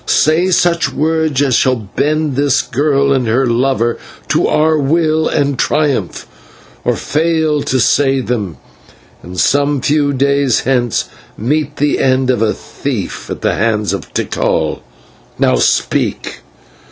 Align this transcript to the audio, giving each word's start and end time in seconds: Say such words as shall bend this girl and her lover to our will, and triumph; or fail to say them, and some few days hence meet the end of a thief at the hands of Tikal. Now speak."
Say 0.07 0.49
such 0.49 0.91
words 0.91 1.43
as 1.43 1.53
shall 1.53 1.75
bend 1.75 2.35
this 2.35 2.63
girl 2.63 3.13
and 3.13 3.27
her 3.27 3.45
lover 3.45 3.99
to 4.29 4.47
our 4.47 4.75
will, 4.79 5.27
and 5.27 5.59
triumph; 5.59 6.25
or 6.83 6.95
fail 6.95 7.61
to 7.61 7.79
say 7.79 8.19
them, 8.19 8.57
and 9.21 9.39
some 9.39 9.79
few 9.79 10.11
days 10.11 10.61
hence 10.61 11.05
meet 11.37 11.75
the 11.77 11.99
end 11.99 12.31
of 12.31 12.41
a 12.41 12.51
thief 12.55 13.29
at 13.29 13.41
the 13.43 13.53
hands 13.53 13.93
of 13.93 14.11
Tikal. 14.11 14.81
Now 15.37 15.57
speak." 15.57 16.39